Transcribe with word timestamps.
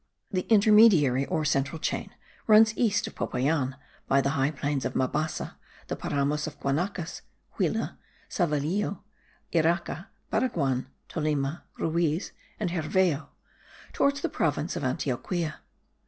The 0.31 0.51
intermediary, 0.51 1.27
or 1.27 1.45
central 1.45 1.77
chain, 1.77 2.09
runs 2.47 2.75
east 2.75 3.05
of 3.05 3.13
Popayan, 3.13 3.75
by 4.07 4.19
the 4.19 4.31
high 4.31 4.49
plains 4.49 4.83
of 4.83 4.95
Mabasa, 4.95 5.57
the 5.89 5.95
Paramos 5.95 6.47
of 6.47 6.59
Guanacas, 6.59 7.21
Huila, 7.59 7.99
Savelillo, 8.27 9.03
Iraca, 9.53 10.07
Baraguan, 10.31 10.87
Tolima, 11.07 11.65
Ruiz 11.77 12.31
and 12.59 12.71
Herveo, 12.71 13.27
towards 13.93 14.21
the 14.21 14.29
province 14.29 14.75
of 14.75 14.83
Antioquia. 14.83 15.59